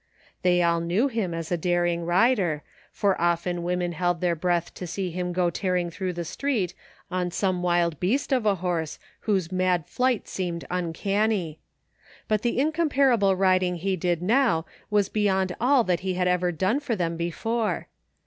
[0.43, 4.87] 'Jliey all knew him as a daring rider, for often women held their breath to
[4.87, 6.73] see him go tearing through the street
[7.11, 8.97] on some wild beast of a horse
[9.29, 11.59] whose mad flight seemed imcanny;
[12.27, 16.95] but the incomparable riding he did now was beyond all he had ever done for
[16.95, 17.87] them before.